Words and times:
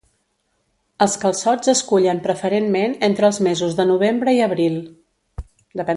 Els 1.05 1.17
calçots 1.25 1.71
es 1.73 1.83
cullen 1.91 2.23
preferentment 2.25 2.97
entre 3.11 3.29
els 3.33 3.41
mesos 3.49 3.79
de 3.81 3.87
novembre 3.93 4.35
i 4.39 4.45
abril. 4.51 4.81